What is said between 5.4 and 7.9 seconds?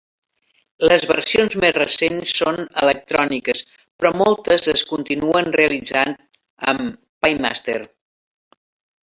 realitzant amb PayMaster.